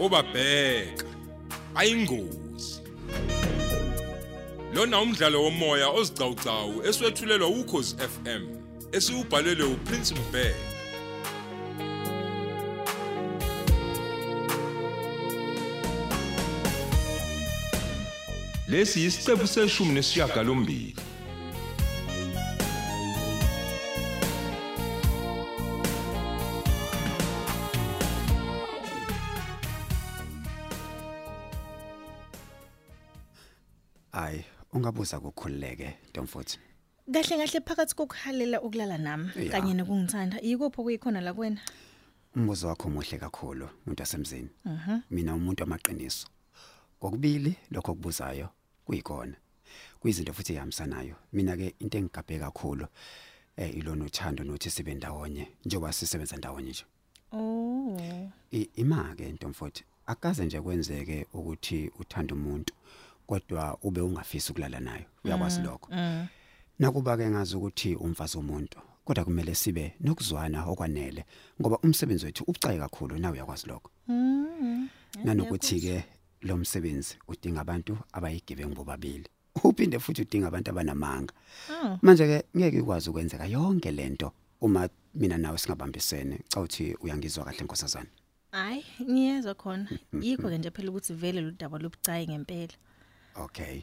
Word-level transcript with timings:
obabheka. 0.00 1.06
Ayingozi. 1.74 2.80
Lona 4.74 5.00
umdlalo 5.00 5.42
womoya 5.42 5.88
ozicawucawu 5.88 6.82
eswetshulelwa 6.88 7.48
ukhozi 7.48 7.96
FM 7.96 8.42
esiubhalelwe 8.92 9.64
uPrince 9.64 10.14
Mbeki 10.14 10.76
lesi 18.68 19.04
isiqephu 19.06 19.46
seshumi 19.46 19.92
nesishiyagalombili. 19.92 21.05
Ungabuza 34.86 35.20
kukhululeke 35.20 35.98
Ntomfuthi. 36.10 36.58
Kahle 37.12 37.36
kahle 37.36 37.60
phakathi 37.60 37.94
kokuhalela 37.94 38.60
ukulala 38.62 38.98
nami 38.98 39.30
kanye 39.50 39.74
nokungithanda 39.74 40.38
yikuphi 40.42 40.80
okuyikhona 40.80 41.20
la 41.20 41.34
kuwena? 41.34 41.60
Umbuzo 42.36 42.68
wakho 42.68 42.90
muhle 42.90 43.18
kakhulu 43.18 43.68
umuntu 43.86 44.02
wasemzini. 44.02 44.48
Mhm. 44.64 45.00
Mina 45.10 45.34
umuntu 45.34 45.62
amaqiniso. 45.64 46.28
Kokubili 47.00 47.56
lokho 47.70 47.94
kubuzayo 47.94 48.48
kuyikona. 48.84 49.36
Kuyizinto 50.00 50.32
futhi 50.32 50.54
ehambisanayo. 50.54 51.16
Mina 51.32 51.56
ke 51.56 51.74
into 51.80 51.98
engigabhe 51.98 52.38
kakhulu 52.38 52.86
eh 53.56 53.76
ilona 53.76 54.04
uthando 54.04 54.44
nothi 54.44 54.70
sibe 54.70 54.94
ndawonye 54.94 55.48
njengoba 55.64 55.92
sisebenza 55.92 56.36
ndawonye 56.36 56.70
nje. 56.70 56.84
Oh. 57.32 57.98
Ima 58.76 59.14
ke 59.16 59.32
Ntomfuthi 59.32 59.84
akaze 60.06 60.44
nje 60.44 60.60
kwenzeke 60.60 61.26
ukuthi 61.32 61.90
uthanda 61.98 62.34
umuntu 62.34 62.74
kodwa 63.26 63.78
ube 63.82 64.00
ungafisi 64.00 64.52
ukulala 64.52 64.80
naye. 64.80 65.06
Uyakwazi 65.24 65.60
lokho. 65.60 65.88
Mm. 65.92 66.26
Nakuba 66.78 67.16
ke 67.16 67.30
ngazi 67.30 67.56
ukuthi 67.56 67.94
umfazi 67.94 68.36
womuntu 68.36 68.78
kodwa 69.04 69.24
kumele 69.24 69.54
sibe 69.54 69.94
nokuzwana 70.00 70.64
okwanele 70.64 71.24
ngoba 71.60 71.78
umsebenzi 71.78 72.26
wethu 72.26 72.44
ubucayi 72.44 72.78
kakhulu 72.78 73.18
nawe 73.18 73.32
uyakwazi 73.32 73.66
lokho. 73.66 73.90
Mm. 74.08 74.88
Nanokuthi 75.24 75.80
ke 75.80 76.04
lo 76.42 76.56
msebenzi 76.56 77.16
udinga 77.28 77.60
abantu 77.60 77.98
abayigebengu 78.12 78.74
bobabili. 78.74 79.28
Uphinde 79.64 79.98
futhi 79.98 80.22
udinga 80.22 80.46
abantu 80.48 80.70
abanamanga. 80.70 81.34
Oh. 81.70 81.98
Manje 82.02 82.26
ke 82.26 82.58
ngeke 82.58 82.78
ikwazi 82.78 83.10
ukwenzeka 83.10 83.46
yonke 83.46 83.90
lento 83.90 84.32
uma 84.60 84.88
mina 85.14 85.38
nawe 85.38 85.58
singabambisene. 85.58 86.40
Cha 86.48 86.60
uthi 86.60 86.96
uyangizwa 87.00 87.44
kahle 87.44 87.64
nkosazana. 87.64 88.10
Hayi, 88.52 88.84
ngiyezwa 89.02 89.54
khona. 89.54 89.88
Yikho 90.20 90.48
ke 90.50 90.58
nje 90.58 90.70
phela 90.70 90.90
ukuthi 90.90 91.14
vele 91.14 91.40
lo 91.40 91.50
daba 91.50 91.78
lobucayi 91.78 92.28
ngempela. 92.28 92.74
Okay. 93.38 93.82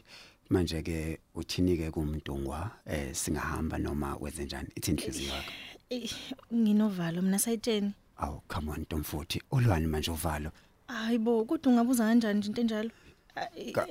Manje 0.50 0.82
ke 0.82 1.18
uthini 1.34 1.76
ke 1.76 1.90
kumntungwa 1.90 2.70
eh 2.86 3.14
singahamba 3.14 3.78
noma 3.78 4.16
wenze 4.20 4.44
njani? 4.44 4.68
Ithi 4.76 4.90
inhliziyo 4.90 5.32
yakho. 5.34 5.52
Eh, 5.90 6.10
Nginovalo 6.54 7.22
mina 7.22 7.38
sayitsheni. 7.38 7.92
Aw 8.18 8.38
come 8.48 8.68
on 8.70 8.80
Ntomfuthi. 8.80 9.42
Ulwani 9.52 9.86
manje 9.86 10.10
uvalo? 10.10 10.50
Hayibo, 10.88 11.44
kodwa 11.44 11.72
ungabuza 11.72 12.04
kanjani 12.04 12.38
nje 12.38 12.48
into 12.48 12.60
enjalo? 12.60 12.90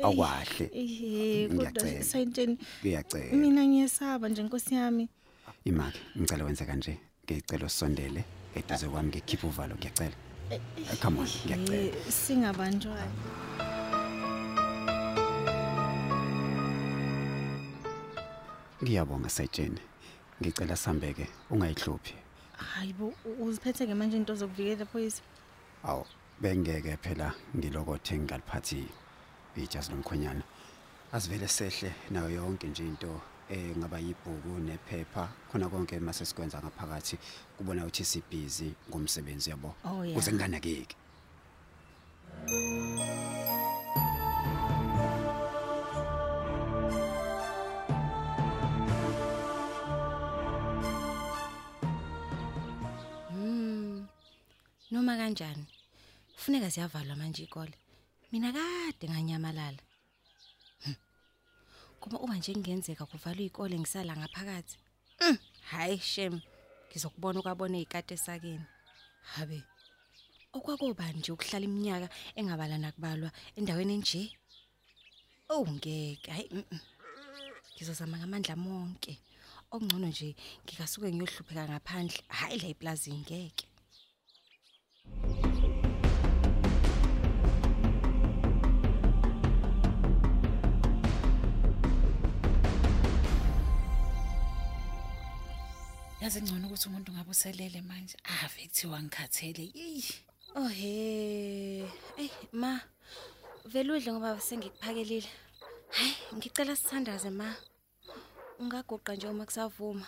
Awahle. 0.04 0.70
Eh, 0.74 1.48
kodwa 1.50 1.72
Ngiyacela. 1.72 2.04
sayitsheni. 2.04 2.58
Ngiyacela. 2.84 3.34
Mina 3.38 3.66
ngiyesaba 3.66 4.30
nje 4.30 4.44
Nkosi 4.44 4.76
yami. 4.76 5.10
Imaki, 5.66 6.00
ngicela 6.18 6.44
wenze 6.44 6.66
kanje. 6.66 6.98
Ngicela 7.26 7.66
usondele 7.66 8.24
eduze 8.56 8.88
kwami 8.88 9.10
ngikhipha 9.10 9.48
uvalo 9.48 9.76
ngiyacela. 9.76 10.16
Eh, 10.50 10.60
Come 11.02 11.20
on, 11.20 11.28
ngiyacela. 11.46 11.78
Eh, 11.78 11.94
Ngiyabonga 18.84 19.30
sayitshene. 19.30 19.82
Ngicela 20.42 20.76
sambeke 20.76 21.28
ungayihluphi. 21.52 22.16
Hayibo, 22.58 23.14
uziphethe 23.40 23.88
ke 23.88 23.96
manje 23.96 24.18
into 24.18 24.36
zokuvikela 24.36 24.86
phoyisa. 24.86 25.22
Aw, 25.84 26.04
bengeke 26.42 26.98
phela 26.98 27.34
ngilokothe 27.56 28.18
ngaliphathi 28.18 28.88
ijazi 29.56 29.92
lomkhonyana. 29.92 30.44
Asivele 31.14 31.48
sehle 31.48 31.96
nayo 32.12 32.30
yonke 32.30 32.68
nje 32.68 32.84
into 32.84 33.22
eh 33.50 33.78
ngaba 33.78 34.00
yibhuku 34.00 34.60
nephepha 34.60 35.30
khona 35.52 35.70
konke 35.70 36.00
mase 36.00 36.26
sikwenza 36.26 36.60
ngaphakathi 36.60 37.18
kubona 37.58 37.86
ukuthi 37.86 38.06
sibhizi 38.06 38.74
ngomsebenzi 38.90 39.50
yabo. 39.50 39.76
Oh, 39.86 40.04
yeah. 40.04 40.16
Kuze 40.16 40.34
nganakeki. 40.34 40.96
Mm. 42.50 43.33
Noma 54.94 55.18
kanjani? 55.18 55.66
Kufuneka 56.36 56.72
siyavalwa 56.72 57.16
manje 57.16 57.44
ikole. 57.44 57.74
Mina 58.32 58.54
kade 58.54 59.10
nganyamalala. 59.10 59.82
Hm. 60.86 60.96
Kuma 62.00 62.20
uma 62.20 62.38
nje 62.38 62.54
kungenzeka 62.54 63.06
kuvalwe 63.06 63.46
ikole 63.46 63.80
ngisala 63.80 64.14
ngaphakathi. 64.18 64.78
Mm, 65.22 65.38
hayi 65.72 65.98
shem. 65.98 66.42
Ngizokubona 66.90 67.40
ukwabona 67.40 67.78
ezikade 67.78 68.18
sakeni. 68.18 68.66
Habe. 69.34 69.64
Okwakuba 70.54 71.12
nje 71.12 71.32
ukuhlala 71.32 71.66
iminyaka 71.66 72.10
engabala 72.36 72.78
nakubalwa 72.78 73.32
endaweni 73.58 73.94
enje. 73.98 74.30
Oh 75.50 75.66
ngeke, 75.66 76.32
hayi. 76.32 76.66
Ngizozama 77.74 78.18
ngamandla 78.18 78.56
monke. 78.56 79.18
Okungcono 79.72 80.08
nje 80.08 80.36
ngikasuke 80.64 81.10
ngiyohlupheka 81.10 81.66
ngaphandle. 81.66 82.22
Hayi 82.28 82.60
la 82.62 82.68
eplazini 82.68 83.26
ngeke. 83.26 83.73
Yazi 96.24 96.42
ngcono 96.42 96.68
ukuthi 96.68 96.88
umuntu 96.88 97.10
ngabe 97.12 97.32
uselele 97.36 97.80
manje 97.90 98.16
ave 98.24 98.64
kuthiwa 98.68 98.98
ngikhathele 99.04 99.66
yi 99.76 100.04
Oh 100.56 100.68
he. 100.68 101.82
Ey 102.18 102.30
ma. 102.54 102.80
Vele 103.66 103.92
udle 103.94 104.12
ngoba 104.14 104.40
sengikuphakelile. 104.40 105.30
Hayi, 105.90 106.14
ngicela 106.36 106.76
sithandaze 106.76 107.30
ma. 107.30 107.56
Ungagoqa 108.60 109.16
nje 109.16 109.28
uma 109.28 109.46
kusavuma. 109.46 110.06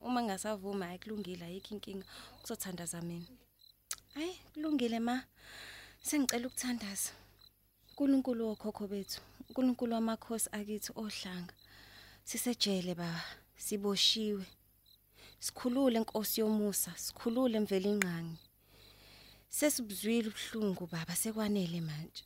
Uma 0.00 0.22
ngasavuma 0.22 0.86
hayi 0.86 0.98
kulungile 0.98 1.44
ayikho 1.44 1.74
inkinga 1.74 2.06
uzothandaza 2.42 3.00
mina. 3.02 3.26
Hayi, 4.14 4.34
kulungile 4.52 4.98
ma. 4.98 5.22
Sengicela 6.02 6.46
ukuthandaza. 6.48 7.12
uNkulunkulu 7.90 8.48
wokhokho 8.48 8.88
bethu, 8.88 9.20
uNkulunkulu 9.48 9.94
wamakhosi 9.94 10.48
akithi 10.52 10.92
ohlanga. 10.96 11.54
Sisejele 12.24 12.94
baba, 12.94 13.22
siboshiwe. 13.56 14.44
Sikhulule 15.44 16.00
Nkosi 16.00 16.40
yomusa, 16.40 16.92
sikhulule 16.96 17.60
mveli 17.60 17.88
ingqangi. 17.88 18.38
Sesibuzwile 19.48 20.28
ubhlungu 20.28 20.88
baba 20.92 21.16
sekwanele 21.16 21.80
manje. 21.80 22.24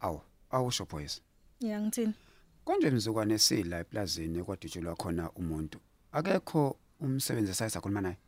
Aw, 0.00 0.16
awusho 0.50 0.84
boys. 0.84 1.22
Ya 1.60 1.80
ngithini? 1.80 2.14
Konje 2.64 2.90
mzukwane 2.90 3.34
esila 3.34 3.80
eplazini 3.80 4.38
ekwadutshulwa 4.38 4.96
khona 4.96 5.30
umuntu. 5.30 5.78
Akekho 6.12 6.76
umsebenzi 7.00 7.54
sayisakhuluma 7.54 8.00
naye. 8.00 8.18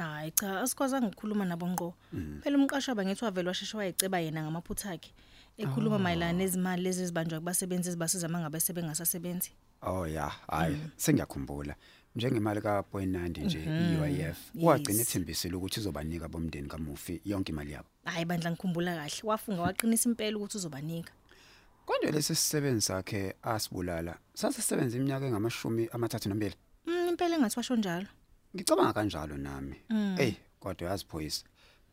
Hayi 0.00 0.30
cha, 0.30 0.60
asikwazanga 0.60 1.06
ukukhuluma 1.06 1.44
nabo 1.44 1.66
ngqo. 1.68 1.94
Mm. 2.12 2.40
Phela 2.42 2.58
umqashi 2.58 2.90
waba 2.90 3.04
ngithi 3.04 3.24
wavela 3.24 3.48
washesha 3.50 3.78
wayeceba 3.78 4.18
yena 4.20 4.42
ngamaphutha 4.42 4.90
akhe. 4.90 5.12
Ekhuluma 5.58 5.98
mayelana 5.98 6.32
nezimali 6.32 6.82
lezi 6.82 7.02
ezibanjwa 7.02 7.38
kubasebenzi 7.38 7.88
ezibasiza 7.88 8.28
mangabe 8.28 8.60
sebengasasebenzi. 8.60 9.50
Oh 9.82 10.06
ya, 10.06 10.32
hayi, 10.48 10.76
sengiyakhumbula. 10.96 11.74
Njengemali 12.16 12.60
kaPoinandi 12.60 13.40
nje 13.40 13.58
Mhm, 13.58 13.94
iUIF. 13.94 14.18
yes. 14.18 14.36
Wagcina 14.54 15.00
ethembisile 15.02 15.56
ukuthi 15.56 15.80
uzobanika 15.80 16.28
bomndeni 16.28 16.68
kaMufi 16.68 17.20
yonke 17.24 17.52
imali 17.52 17.72
yabo. 17.72 17.88
Hayi 18.04 18.24
bandla 18.24 18.50
ngikhumbula 18.50 18.96
kahle. 18.96 19.20
Wafunga 19.22 19.62
waqinisa 19.62 20.08
impela 20.08 20.36
ukuthi 20.36 20.56
uzobanika. 20.56 21.12
Konje 21.86 22.10
lesi 22.12 22.34
sisebenzi 22.34 22.86
sakhe 22.86 23.34
asibulala. 23.42 24.16
Sasisebenza 24.34 24.96
iminyaka 24.96 25.26
engamashumi 25.26 25.88
amathathu 25.92 26.28
nambili. 26.28 26.54
Mm 26.86 27.08
impela 27.08 27.36
engathi 27.36 27.58
washo 27.58 27.76
njalo. 27.76 28.06
Ngicabanga 28.56 28.92
kanjalo 28.92 29.36
nami. 29.36 29.76
Mm. 29.90 30.16
Ey, 30.20 30.32
kodwa 30.60 30.90
yaziphoyisa. 30.90 31.44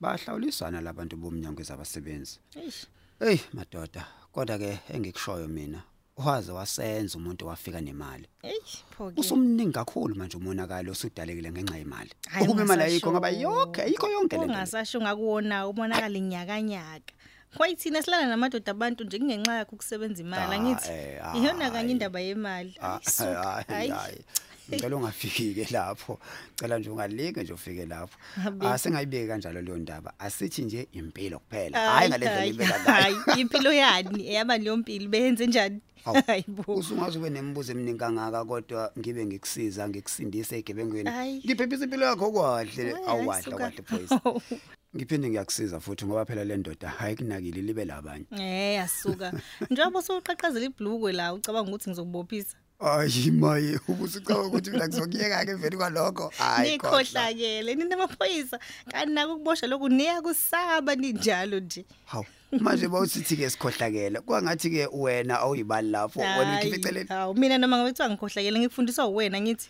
Bahlawulisana 0.02 0.82
labantu 0.82 1.18
bomnyango 1.18 1.62
ezabasebenzi. 1.62 2.40
Eish. 2.56 2.88
hey 3.20 3.38
madoda 3.54 4.08
kodwa 4.32 4.58
ke 4.58 4.80
engikushoyo 4.94 5.48
mina 5.48 5.84
waze 6.18 6.52
wasenza 6.52 7.18
umuntu 7.18 7.48
wafika 7.48 7.82
nemali 7.82 8.28
Ey, 8.44 8.60
pho 8.98 9.12
ke. 9.12 9.20
usumningi 9.20 9.74
kakhulu 9.74 10.16
manje 10.16 10.38
umonakalo 10.38 10.92
osudalekile 10.92 11.52
ngenxa 11.52 11.78
yemali 11.78 12.12
Hhayi, 12.30 12.46
ukube 12.48 12.62
imali 12.64 12.82
ayikho 12.84 13.10
ungasasho. 13.10 13.12
ngaba 13.12 13.30
yonke 13.30 13.82
ayikho 13.82 14.08
yonke 14.08 14.36
le 14.38 14.44
nto 14.44 14.48
le. 14.48 14.54
Ungasasho 14.54 15.02
ngakuwona 15.02 15.68
umonakala 15.68 16.20
nyakanyaka. 16.20 17.14
Kwayithina 17.58 18.02
silala 18.02 18.28
namadoda 18.28 18.72
abantu 18.72 19.04
nje 19.04 19.20
kungenxa 19.20 19.54
yakho 19.56 19.76
ukusebenza 19.76 20.22
imali 20.24 20.44
Ah, 20.44 20.56
angithi. 20.56 20.90
eh, 20.92 21.36
Iyona 21.36 21.60
kanye 21.60 21.72
hhayi. 21.72 21.92
indaba 21.92 22.20
yemali. 22.20 22.76
Ah, 22.82 22.94
Ayi, 22.96 23.06
suka. 23.06 23.44
hayi 23.44 23.66
Hayi. 23.68 23.90
hayi 23.90 24.22
ngicela 24.70 24.96
ungafiki 24.96 25.54
ke 25.54 25.68
lapho 25.74 26.20
cela 26.56 26.80
nje 26.80 26.90
ungalike 26.90 27.44
nje 27.44 27.54
ufike 27.54 27.86
lapho 27.86 28.18
Habe. 28.44 28.68
asengayibeki 28.68 29.28
kanjalo 29.28 29.62
leyo 29.62 29.78
ndaba 29.78 30.14
asithi 30.20 30.62
nje 30.62 30.88
impilo 30.92 31.40
kuphela 31.40 31.78
Hayi, 31.80 31.90
hayi 31.98 32.10
ngalendlela 32.10 32.36
hayi, 32.40 32.50
ibeka 32.50 32.74
Hayi, 32.92 33.16
ngayo 33.16 33.38
impilo 33.38 33.74
yani 33.74 34.28
eyaba 34.30 34.58
leyo 34.58 34.78
mpilo 34.78 35.10
beyenze 35.10 35.48
njani? 35.48 35.80
Awu, 36.06 36.22
Hayibo. 36.28 36.64
usungaze 36.76 37.20
ube 37.20 37.30
nemibuzo 37.30 37.72
eminingi 37.72 38.00
kangaka 38.00 38.46
kodwa 38.46 38.92
ngibe 39.00 39.26
ngikusiza 39.26 39.90
ngikusindise 39.90 40.58
egebengweni 40.58 41.10
Hayi. 41.10 41.38
ngiphephisa 41.46 41.84
impilo 41.84 42.06
yakho 42.06 42.32
kwahle 42.32 42.92
Hayi, 42.92 43.06
awahle 43.08 43.44
suka. 43.44 43.58
kwahle 43.58 43.82
boys 43.92 44.12
ngiphinde 44.96 45.30
ngiyakusiza 45.30 45.80
futhi 45.80 46.06
ngoba 46.06 46.26
phela 46.26 46.44
le 46.44 46.58
ndoda 46.58 46.90
hayi 46.90 47.16
kunakile 47.16 47.62
libe 47.62 47.86
labanye 47.86 48.26
Eh 48.40 48.82
asuka. 48.84 49.34
Njengoba 49.70 50.00
usuqaqazela 50.00 50.66
ibhlukwe 50.66 51.12
la 51.14 51.34
ucabanga 51.34 51.70
ukuthi 51.70 51.90
ngizokubophisa. 51.90 52.58
Ayi 52.80 53.32
maye 53.32 53.80
ubusicaba 53.88 54.42
ukuthi 54.48 54.72
mina 54.72 54.88
ngizokuyeka 54.88 55.46
ke 55.46 55.54
vele 55.54 55.78
kwalokho 55.78 56.32
hayi 56.38 56.78
kodwa. 56.78 57.02
Nikhohlakele 57.02 57.76
nina 57.76 57.96
amaphoyisa 57.96 58.60
kanti 58.92 59.14
naku 59.14 59.38
kubosha 59.38 59.68
lokhu 59.68 59.90
niyakusaba 59.90 60.96
ninjalo 60.96 61.60
nje. 61.60 61.86
hawu 62.06 62.26
manje 62.60 62.88
bawusithi 62.88 63.36
ke 63.38 63.50
sikhohlakele 63.50 64.20
kwangathi 64.22 64.70
ke 64.70 64.88
wena 64.92 65.40
awuyibali 65.40 65.90
lapho 65.92 66.20
wena 66.20 66.46
Hayi, 66.46 66.68
ukhiphe 66.68 66.76
eceleni 66.80 67.10
Hawu 67.10 67.34
mina 67.36 67.58
noma 67.58 67.78
ngabe 67.78 67.90
kuthiwa 67.92 68.10
ngikhohlakele 68.10 68.60
ngikufundiswa 68.60 69.08
uwena 69.08 69.42
ngithi. 69.42 69.70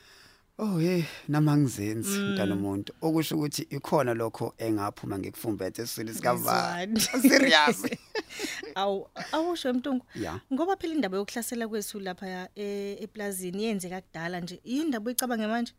Oh 0.61 0.77
hey 0.79 1.03
nama 1.27 1.57
ngizenzi 1.57 2.19
Mm. 2.19 2.31
mntana 2.31 2.55
umuntu 2.55 2.93
okusho 3.01 3.35
ukuthi 3.37 3.61
ikhona 3.61 4.13
lokho 4.13 4.53
engaphuma 4.57 5.19
ngikufumbethe 5.19 5.87
sikavana 5.87 6.87
Ngizwani. 6.87 7.29
serious 7.29 7.85
Awu 8.75 9.09
awusho 9.31 9.69
emntungu. 9.69 10.05
ya 10.15 10.39
Ngoba 10.53 10.75
phela 10.77 10.93
indaba 10.93 11.17
yokuhlasela 11.17 11.67
kwethu 11.67 11.99
lapha 11.99 12.49
e- 12.55 12.97
eplazini 13.03 13.63
yenzeka 13.63 14.01
kudala 14.01 14.39
nje. 14.39 14.59
Indaba 14.63 15.07
oyicabange 15.09 15.47
manje? 15.47 15.73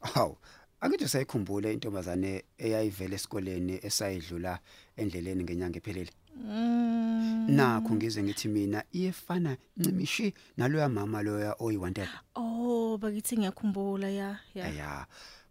hawu 0.00 0.36
akithi 0.80 1.08
sayikhumbule 1.08 1.72
intombazane 1.72 2.44
eyayivela 2.58 3.14
esikoleni 3.14 3.78
esayidlula 3.82 4.58
endleleni 4.96 5.44
ngenyanga 5.44 5.76
ephelele 5.78 6.10
Mm. 6.36 7.46
nakho 7.50 7.94
ngize 7.94 8.22
ngithi 8.22 8.48
mina 8.48 8.84
iyefana 8.92 9.56
ncimishi 9.76 10.34
naloya 10.56 10.88
mama 10.88 11.22
loya 11.22 11.54
oyi-wanted 11.58 12.08
Oh, 12.34 12.51
bakithi 12.98 13.36
ngiyakhumbula 13.38 14.08
ya, 14.10 14.38
ya. 14.54 14.68
ya 14.68 15.06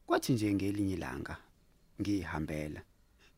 kwathi 0.06 0.34
nje 0.34 0.54
ngelinye 0.54 0.94
ilanga 0.94 1.38
ngihambela 2.02 2.82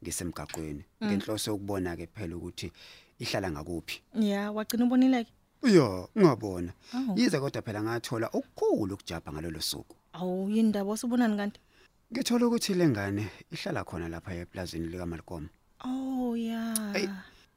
ngisemgaqweni 0.04 0.84
ngenhloso 1.04 1.52
yokubona 1.52 1.96
ke 1.96 2.08
phela 2.08 2.36
ukuthi 2.36 2.72
ihlala 3.20 3.52
ngakuphi 3.52 4.02
Ya, 4.20 4.52
wagcina 4.52 4.86
ubonile 4.86 5.24
ke. 5.24 5.32
ya 5.64 6.08
ngabona 6.18 6.74
Awu. 6.94 7.16
yize 7.20 7.40
kodwa 7.40 7.62
phela 7.62 7.84
ngathola 7.84 8.28
okukhulu 8.34 8.94
ukujabha 8.96 9.32
ngalolo 9.34 9.62
suku 9.62 9.96
Awu 10.14 10.50
yindaba 10.50 10.92
osubonani 10.92 11.38
kanti? 11.38 11.60
ngithola 12.14 12.48
ukuthi 12.48 12.74
lengane 12.74 13.28
ihlala 13.52 13.84
khona 13.84 14.10
lapha 14.10 14.36
eplazini 14.36 14.88
lika 14.88 15.06
Malcolm 15.06 15.48
Oh 15.86 16.36
ya. 16.38 16.74
Eyi. 16.96 17.10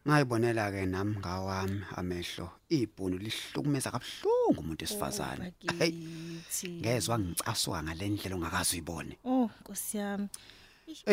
Ngayibonela 0.07 0.71
ke 0.71 0.87
nami 0.87 1.19
ngawami 1.19 1.83
amehlo 1.99 2.47
ibhunu 2.71 3.17
lihlukumeza 3.19 3.91
kabuhlungu 3.91 4.61
umuntu 4.63 4.83
esifazane 4.87 5.53
hey 5.79 5.91
Bakithi. 5.93 6.69
ngezwe 6.81 7.15
ngicaswa 7.19 7.83
ngalendlela 7.85 8.35
ongakazi 8.37 8.73
uyibone 8.77 9.15
Oh, 9.25 9.51
Nkosi 9.61 9.97
yami. 9.99 10.27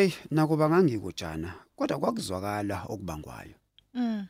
Ey 0.00 0.10
nakuba 0.30 0.70
ngangikujana 0.70 1.50
kodwa 1.76 1.98
kwakuzwakala 2.00 2.76
okubangwayo. 2.92 3.56
Mm. 3.94 4.26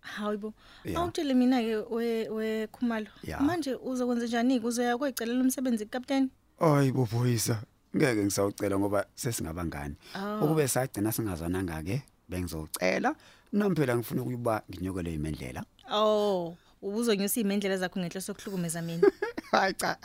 Hayibo. 0.00 0.54
Ya. 0.84 0.98
Awutshele 0.98 1.34
mina 1.34 1.60
ke 1.62 1.76
we 1.90 2.28
we 2.28 2.66
Khumalo. 2.66 3.06
Ya. 3.24 3.40
Manje 3.40 3.74
uzokwenza 3.74 4.26
njani 4.26 4.60
kuzoya 4.60 4.98
kwecelela 4.98 5.40
umsebenzi 5.40 5.86
kapteni? 5.86 6.28
Hayi 6.58 6.92
boboyisa 6.92 7.62
ngeke 7.96 8.24
ngisawucela 8.24 8.78
ngoba 8.78 9.06
sesingabangani. 9.14 9.94
Oh. 10.14 10.44
Ukube 10.44 10.68
sagcina 10.68 11.12
singazananga 11.12 11.82
ke 11.82 12.02
bengizocela 12.28 13.14
nami 13.52 13.74
phela 13.76 13.96
ngifuna 13.96 14.22
ukuba 14.22 14.62
nginyokele 14.70 15.14
imendlela. 15.14 15.64
Oh, 15.92 16.56
ubuzonyusa 16.82 17.40
imendlela 17.40 17.76
zakho 17.76 18.00
ngenhloso 18.00 18.32
sokuhlukumeza 18.32 18.82
mina. 18.82 19.10
Hayi 19.52 19.74
cha 19.74 19.96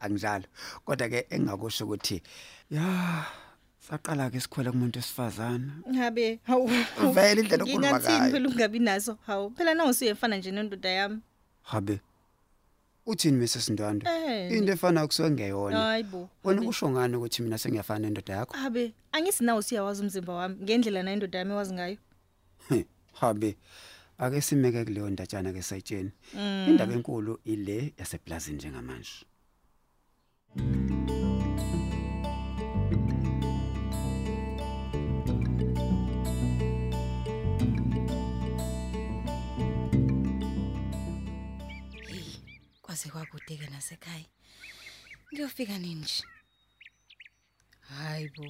anginjalo. 0.00 0.44
Kodwa 0.84 1.08
ke 1.08 1.26
engakusho 1.30 1.84
ukuthi 1.84 2.22
ya 2.70 3.24
saqala 3.78 4.30
ke 4.30 4.40
sikhwela 4.40 4.72
kumuntu 4.72 4.98
esifazana. 4.98 5.72
Ngabe 5.92 6.40
hawu. 6.44 6.66
Vele 7.12 7.40
indlela 7.42 7.64
okhuluma 7.64 7.88
Ngingathini 7.88 8.18
ngayo. 8.18 8.32
phela 8.32 8.48
ungabi 8.48 8.78
naso? 8.78 9.18
Hawu, 9.26 9.50
phela 9.50 9.74
nawe 9.74 9.90
usuyefana 9.90 10.36
nje 10.36 10.50
nendoda 10.50 10.88
yami. 10.88 11.20
Habe. 11.62 12.00
Uthini 13.06 13.38
Mrs 13.38 13.70
Ndwando? 13.70 14.10
Eh. 14.10 14.52
Into 14.52 14.72
efana 14.72 15.06
kusuke 15.06 15.30
ngeyona. 15.30 15.78
Hayibo. 15.78 16.28
Wena 16.44 16.62
kusho 16.62 16.90
ngani 16.90 17.16
ukuthi 17.16 17.42
mina 17.42 17.58
sengiyafana 17.58 18.00
nendoda 18.00 18.34
yakho? 18.34 18.56
Abe, 18.56 18.92
angisinawo 19.12 19.62
siyawazi 19.62 20.02
umzimba 20.02 20.32
wami 20.34 20.56
ngendlela 20.62 21.02
na 21.02 21.12
indoda 21.12 21.38
yami 21.38 21.52
wazi 21.52 21.74
ngayo. 21.74 21.96
He, 22.68 22.86
Habe. 23.12 23.56
Ake 24.18 24.40
simeke 24.40 24.84
kuleyo 24.84 25.10
ndatshana 25.10 25.52
ke 25.52 25.62
sayitsheni. 25.62 26.10
Indaba 26.68 26.92
enkulu 26.94 27.38
ile 27.44 27.94
yaseplazini 27.98 28.56
njengamanje. 28.56 29.10
Kwaze 42.96 43.12
kwakude-ke 43.12 43.68
nasekhaya. 43.68 44.24
Ngiyofika 45.28 45.78
nini 45.78 46.00
nje? 46.00 46.24
Hayi 47.88 48.28
bo. 48.34 48.46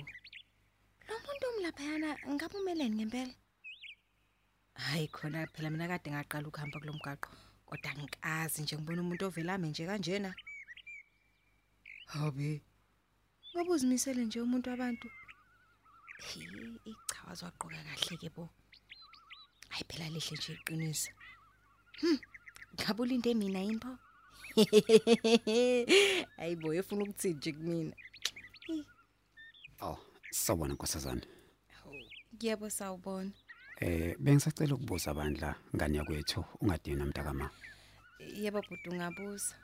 Lo 1.08 1.14
muntu 1.24 1.44
omlaphayana 1.50 2.08
ngabe 2.30 2.56
umeleni 2.58 2.96
ngempela? 2.96 3.34
Hayi 4.74 5.08
khona 5.08 5.46
phela 5.50 5.70
mina 5.70 5.90
kade 5.90 6.10
ngaqala 6.10 6.46
ukuhamba 6.46 6.78
kulo 6.78 6.92
mgaqo 6.94 7.30
kodwa 7.66 7.90
ngikazi 7.98 8.62
nje 8.62 8.74
ngibona 8.76 9.02
umuntu 9.02 9.26
ovelame 9.26 9.66
nje 9.68 9.82
kanjena. 9.88 10.30
Habe 12.12 12.62
ngabe 13.50 13.70
uzimisele 13.74 14.22
nje 14.24 14.38
umuntu 14.40 14.70
wabantu 14.70 15.08
Hi, 16.26 16.40
ichawa 16.90 17.34
zwaqoka 17.38 17.82
kahle 17.86 18.14
ke 18.22 18.28
bo. 18.34 18.44
Hayi 19.72 19.84
phela 19.88 20.06
lihle 20.14 20.34
nje 20.38 20.52
iqiniso. 20.54 21.10
Hm 22.00 22.18
ngabe 22.76 23.02
ulinde 23.02 23.34
mina 23.34 23.60
yini 23.66 23.80
pho 23.82 24.05
Hayibo 26.36 26.75
efuna 26.75 27.02
ukuthini 27.02 27.34
nje 27.34 27.52
kumina. 27.52 27.96
Oh, 29.80 29.98
sawubona 30.30 30.75
nkosazana. 30.75 31.22
Yebo 32.40 32.70
sawubona. 32.70 33.30
Eh 33.80 34.16
bengisacela 34.18 34.75
ukubuza 34.75 35.14
bandla 35.14 35.54
ngani 35.75 35.96
yakwethu 35.96 36.44
ungadini 36.60 36.96
namntakama. 36.96 37.50
Yebo 38.18 38.62
bhuti 38.62 38.88
ungabuza. 38.88 39.54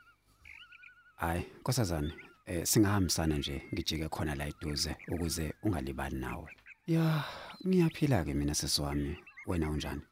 Hayi, 1.16 1.46
nkosazana, 1.60 2.12
eh 2.46 2.66
singahambisana 2.66 3.38
nje 3.38 3.62
ngijike 3.74 4.08
khona 4.08 4.34
la 4.34 4.46
eduze 4.46 4.96
ukuze 5.08 5.54
ungalibali 5.62 6.16
nawe. 6.16 6.56
Ya, 6.86 7.24
ngiyaphila 7.66 8.24
ke 8.24 8.34
mina 8.34 8.54
sesiwami. 8.54 9.16
Wena 9.46 9.70
unjani? 9.70 10.02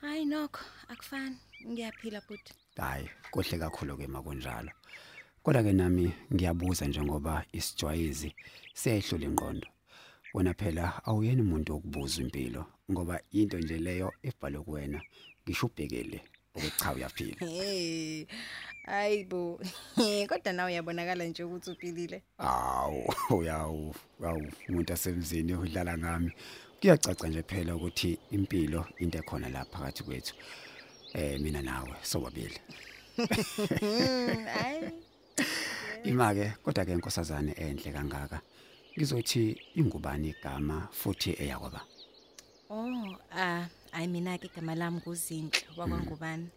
Hayi 0.00 0.24
nokho 0.24 0.64
akufani. 0.88 1.36
Ngiyaphila 1.66 2.20
bhuti. 2.20 2.54
Hayi, 2.80 3.10
kuhle 3.30 3.58
kakhulu 3.58 3.96
ke 3.96 4.06
makunjalo. 4.06 4.72
Kodwa 5.42 5.62
ke 5.62 5.72
nami 5.72 6.12
ngiyabuza 6.32 6.86
njengoba 6.86 7.44
isijwayizi 7.52 8.34
seyihlula 8.74 9.24
ingqondo. 9.24 9.68
Wena 10.34 10.54
phela 10.54 11.04
awuyeni 11.04 11.42
umuntu 11.42 11.72
wokubuza 11.72 12.22
impilo 12.22 12.66
ngoba 12.90 13.20
into 13.32 13.58
nje 13.58 13.78
leyo 13.78 14.12
ebhalwe 14.22 14.62
kuwena 14.64 15.00
ngisho 15.44 15.66
ubhekele 15.66 16.22
ukuthi 16.54 16.78
cha 16.78 16.92
uyaphila. 16.94 17.36
Hey. 17.38 18.26
Hayibo. 18.86 19.60
Kodwa 20.28 20.52
nawe 20.52 20.72
uyabonakala 20.72 21.24
nje 21.24 21.44
ukuthi 21.44 21.70
uphilile. 21.70 22.22
Awu, 22.38 23.14
uyawu, 23.30 23.94
awu 24.24 24.52
umuntu 24.68 24.92
asemzini 24.92 25.54
udlala 25.54 25.98
ngami. 25.98 26.32
Kuyacaca 26.80 27.28
nje 27.28 27.42
phela 27.42 27.76
ukuthi 27.76 28.18
impilo 28.30 28.86
into 28.98 29.18
ekhona 29.18 29.48
lapha 29.48 29.78
phakathi 29.78 30.02
kwethu. 30.02 30.34
Eh 31.14 31.40
mina 31.40 31.62
nawe 31.62 31.94
sobabili. 32.02 32.58
Hmm, 33.16 34.44
hayi. 34.46 34.90
Ima 36.04 36.34
ke 36.34 36.52
kodwa 36.64 36.84
ke 36.84 36.92
inkosazane 36.92 37.52
enhle 37.52 37.92
kangaka. 37.92 38.40
ngizothi 38.98 39.56
ingubani 39.76 40.28
igama 40.28 40.88
futhi 40.92 41.30
eyakwaba 41.38 41.80
Oh, 42.70 43.16
ah, 43.32 43.66
ayi 43.92 44.06
mina 44.08 44.38
ke 44.38 44.46
igama 44.46 44.74
lami 44.74 45.00
kuzinhle 45.00 45.62
wakwangubani. 45.76 46.48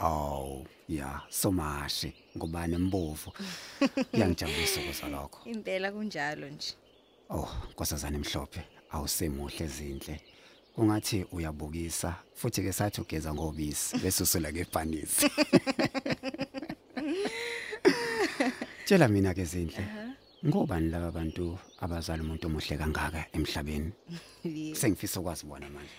aw 0.00 0.62
ya 0.88 1.20
somashi 1.28 2.12
ngubani 2.36 2.74
embovu 2.74 3.32
kuyangijabulisa 4.10 4.80
ukuzwa 4.80 5.08
lokho 5.08 5.38
Impela 5.50 5.92
kunjalo 5.92 6.48
nje. 6.48 6.74
oh 7.30 7.48
nkosazana 7.70 8.16
emhlophe 8.16 8.62
awusemuhle 8.90 9.64
ezinhle 9.64 10.20
kungathi 10.78 11.26
uyabukisa 11.32 12.14
futhi 12.34 12.62
ke 12.62 12.72
sathi 12.72 13.00
ugeza 13.00 13.34
ngobisi 13.34 13.98
bese 13.98 14.22
usula 14.22 14.52
kefanisi 14.52 15.26
Tshela 18.84 19.08
mina 19.08 19.34
ke 19.34 19.44
zinhle 19.44 19.84
ngobani 20.46 20.90
laba 20.90 21.10
bantu 21.10 21.58
abazala 21.80 22.22
umuntu 22.22 22.46
omuhle 22.46 22.76
kangaka 22.78 23.26
emhlabeni? 23.32 23.92
Sengifisa 24.74 25.20
ukwazi 25.20 25.46
bona 25.46 25.70
manje. 25.70 25.90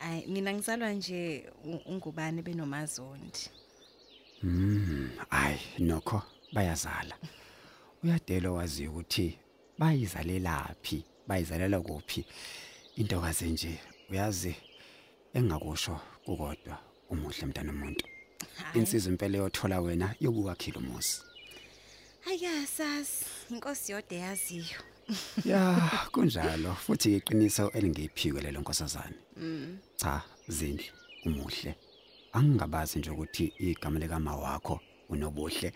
Ayi 0.00 0.26
mina 0.26 0.52
ngizalwa 0.52 0.92
nje 0.92 1.50
ungubani 1.86 2.42
benomazondi. 2.42 3.50
hayi 5.30 5.58
nokho 5.78 6.22
bayazala. 6.52 7.16
Uyadela 8.04 8.50
wazi 8.50 8.88
ukuthi 8.88 9.38
bayizalelaphi 9.78 11.04
bayizalela 11.26 11.80
kuphi? 11.80 12.24
Intokazi 12.96 13.48
nje 13.48 13.78
uyazi 14.10 14.54
engakusho 15.34 16.00
kukodwa 16.24 16.78
umuhle 17.10 17.46
mntana 17.46 17.72
umuntu. 17.72 18.04
Insizwe 18.74 19.12
impela 19.12 19.38
yothola 19.38 19.80
wena 19.80 20.14
yokuwakhila 20.20 20.78
umuzi 20.78 21.16
Ayasas, 22.28 23.24
inkosi 23.50 23.92
yode 23.92 24.16
yaziyo. 24.16 24.80
ya 25.50 25.60
kunjalo 26.12 26.74
futhi 26.74 27.16
iqiniso 27.16 27.70
elingeyiphiko 27.70 28.40
lelo 28.40 28.60
nkosazana. 28.60 29.18
Cha 29.96 30.22
zindle 30.48 30.90
umuhle. 31.26 31.74
Angingabazi 32.32 32.98
nje 32.98 33.10
ukuthi 33.10 33.44
igama 33.58 33.98
lekama 33.98 34.36
wakho 34.36 34.80
unobuhle 35.08 35.72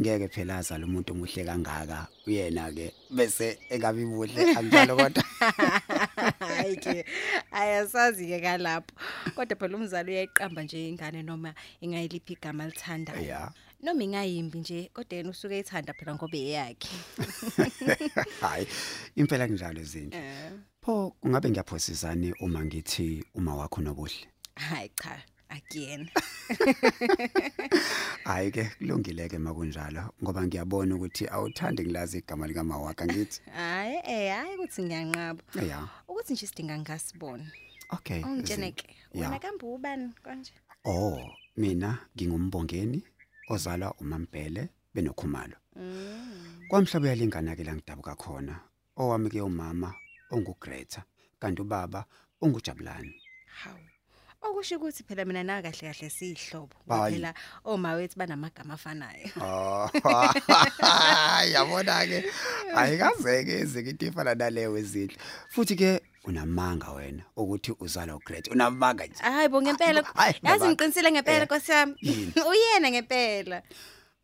ngeke 0.00 0.28
phela 0.28 0.56
azala 0.58 0.86
umuntu 0.86 1.12
omuhle 1.12 1.44
kangaka 1.44 2.06
uyena 2.26 2.72
ke 2.72 2.92
bese 3.10 3.58
ekabi 3.70 4.04
buhle 4.06 4.54
anjalo 4.56 4.96
kodwa 4.96 5.24
Hayi 6.40 6.76
ke 6.76 7.04
ayasazi 7.52 8.26
ke 8.28 8.40
kalapho. 8.40 8.92
Kodwa 9.34 9.56
phela 9.56 9.76
umzali 9.76 10.12
uyayiqamba 10.12 10.62
nje 10.62 10.88
ingane 10.88 11.22
noma 11.22 11.54
ingayiliphi 11.80 12.32
igama 12.32 12.66
lithandayo. 12.66 13.22
ya 13.22 13.52
Noma 13.82 14.02
ingayimbi 14.04 14.58
nje 14.58 14.90
kodwa 14.94 15.16
yena 15.16 15.30
usuke 15.30 15.58
ethanda 15.58 15.92
phela 15.92 16.14
ngoba 16.14 16.36
eyakhe. 16.38 16.96
hayi 18.40 18.66
impela 19.16 19.46
kunjalo 19.46 19.82
zindle 19.82 20.18
Eh. 20.18 20.52
pho 20.82 21.10
kungabe 21.20 21.50
ngiyaphosisani 21.50 22.32
uma 22.40 22.64
ngithi 22.64 23.24
uma 23.34 23.56
wakho 23.56 23.80
nobuhle 23.82 24.28
Hayi 24.56 24.90
cha, 25.02 25.22
akuyena. 25.56 26.08
hayi 28.24 28.50
ke 28.54 28.64
kulungile 28.78 29.28
ke 29.28 29.38
makunjalo 29.38 30.14
ngoba 30.22 30.42
ngiyabona 30.46 30.94
ukuthi 30.96 31.24
awuthandi 31.28 31.82
ngilazi 31.84 32.18
igama 32.18 32.46
likama 32.46 32.78
wakho 32.78 33.04
ngithi 33.04 33.40
Hayi 33.54 33.96
eh 34.04 34.34
hayi 34.36 34.54
ukuthi 34.56 34.82
ngiyanqaba. 34.82 35.42
ya 35.62 35.88
Ukuthi 36.08 36.32
nje 36.32 36.46
sidinga 36.46 36.78
ngasibone. 36.78 37.46
okay 37.90 38.22
Ungitshene 38.22 38.66
Zindle. 38.66 38.72
ke. 38.72 38.94
Ya. 39.14 39.28
Wena 39.28 39.38
kambe 39.38 39.66
ubani 39.66 40.12
kanje? 40.22 40.52
Oh, 40.84 41.20
mina 41.56 41.98
ngingumbongeni 42.16 43.02
ozalwa 43.48 43.94
uMampele 44.00 44.68
benokhumalo. 44.94 45.56
Mm. 45.76 46.66
Kwamhlaba 46.68 47.06
uyalingana 47.06 47.56
ke 47.56 47.64
la 47.64 47.74
ngidabuka 47.74 48.14
khona. 48.16 48.60
Owami 48.96 49.30
ke 49.30 49.40
umama 49.42 49.94
onguGreta, 50.30 51.02
kanti 51.40 51.62
ubaba 51.62 52.04
ungujabulani. 52.40 53.14
Hawu. 53.62 53.78
Okusho 54.44 54.76
ukuthi 54.76 55.02
phela 55.08 55.24
mina 55.24 55.42
nawe 55.42 55.62
kahle 55.62 55.80
kahle 55.92 56.10
sihlobo. 56.10 56.76
Hayi. 56.88 57.14
Phela 57.14 57.34
oma 57.64 57.92
wethu 57.94 58.18
banamagama 58.18 58.74
afanayo. 58.74 59.30
Oh, 59.40 59.88
yabona 61.52 62.04
ke. 62.06 62.24
Ayikazeke 62.76 63.58
izinto 63.60 64.06
ifana 64.06 64.34
naleyo 64.34 64.76
ezidle. 64.78 65.16
Futhi 65.50 65.76
ke 65.76 66.00
unamanga 66.24 66.90
wena 66.92 67.22
ukuthi 67.36 67.72
uzala 67.80 68.16
uGreta. 68.16 68.50
Unamanga 68.50 69.06
nje. 69.06 69.22
Hayi 69.22 69.48
bo 69.48 69.62
ngempela. 69.62 70.02
Hayi, 70.02 70.34
Yazi 70.34 70.40
ngiyabanga. 70.42 70.68
ngiqinisile 70.70 71.10
ngempela 71.12 71.38
Eh, 71.38 71.44
Nkosi 71.44 71.72
yami. 71.72 71.94
yini? 72.00 72.32
Uyena 72.50 72.90
ngempela. 72.90 73.62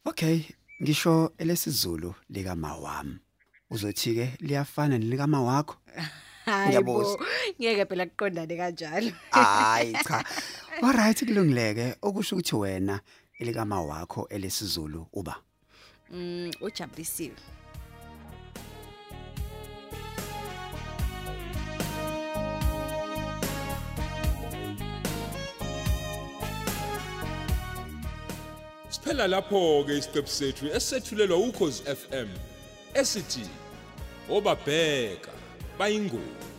Okay, 0.05 0.41
ngisho 0.83 1.33
elesizulu 1.39 2.15
lika 2.31 2.57
mawami. 2.57 3.19
Uzothi 3.71 4.15
ke 4.15 4.37
liyafana 4.41 4.99
nelikama 4.99 5.43
wakho? 5.43 5.77
Hayi 6.51 6.69
Ngiyabuza. 6.69 7.17
bo. 7.19 7.25
Ngeke 7.61 7.85
phela 7.89 8.07
kuqondane 8.07 8.55
kanjalo. 8.61 9.11
Hayi 9.31 9.93
cha. 10.07 10.25
Alright 10.87 11.19
kulungileke 11.25 11.97
okusho 12.03 12.37
ukuthi 12.37 12.57
wena 12.57 13.01
elikama 13.39 13.83
wakho 13.83 14.27
elesizulu 14.29 15.07
uba. 15.13 15.35
Mm, 16.11 16.51
ujabulisiwe. 16.61 17.37
Siphela 28.91 29.29
lapho 29.29 29.85
ke 29.87 29.99
isiqephu 29.99 30.29
sethu 30.29 30.67
esethulelwa 30.77 31.39
ukhozi 31.39 31.83
FM 31.83 32.29
esithi 32.95 33.47
obabheka 34.29 35.40
bayingozi. 35.81 36.50